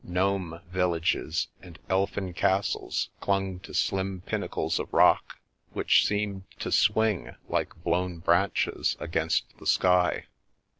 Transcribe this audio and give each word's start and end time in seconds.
Gnome 0.03 0.61
villages 0.71 1.49
and 1.61 1.77
elfin 1.87 2.33
castles 2.33 3.11
clung 3.19 3.59
to 3.59 3.71
slim 3.71 4.21
pinnacles 4.25 4.79
of 4.79 4.91
rock 4.91 5.37
which 5.73 6.07
seemed 6.07 6.45
to 6.57 6.71
swing, 6.71 7.35
like 7.47 7.83
blown 7.83 8.17
branches, 8.17 8.97
against 8.99 9.55
the 9.59 9.67
sky. 9.67 10.25